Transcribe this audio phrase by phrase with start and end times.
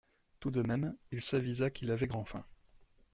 [0.39, 2.43] Tout de même il s'avisa qu'il avait grand faim.